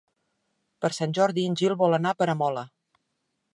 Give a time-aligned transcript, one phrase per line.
[0.85, 2.67] Per Sant Jordi en Gil vol anar a Peramola.